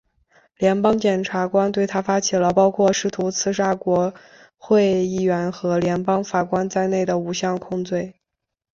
[0.57, 4.11] 联邦检察官对他发起了包括试图刺杀国
[4.57, 8.15] 会议员和联邦法官在内的五项控罪。